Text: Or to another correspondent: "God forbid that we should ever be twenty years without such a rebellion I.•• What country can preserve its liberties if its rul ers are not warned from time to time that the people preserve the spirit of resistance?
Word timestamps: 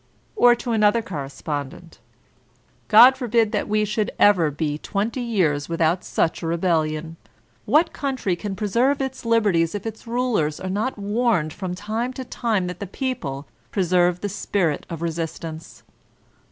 Or 0.35 0.55
to 0.55 0.71
another 0.71 1.03
correspondent: 1.03 1.99
"God 2.87 3.15
forbid 3.15 3.51
that 3.51 3.67
we 3.69 3.85
should 3.85 4.09
ever 4.17 4.49
be 4.49 4.79
twenty 4.79 5.21
years 5.21 5.69
without 5.69 6.03
such 6.03 6.41
a 6.41 6.47
rebellion 6.47 7.03
I.•• 7.21 7.27
What 7.65 7.93
country 7.93 8.35
can 8.35 8.55
preserve 8.55 8.99
its 8.99 9.25
liberties 9.25 9.75
if 9.75 9.85
its 9.85 10.07
rul 10.07 10.39
ers 10.39 10.59
are 10.59 10.71
not 10.71 10.97
warned 10.97 11.53
from 11.53 11.75
time 11.75 12.13
to 12.13 12.25
time 12.25 12.65
that 12.65 12.79
the 12.79 12.87
people 12.87 13.45
preserve 13.69 14.21
the 14.21 14.29
spirit 14.29 14.87
of 14.89 15.03
resistance? 15.03 15.83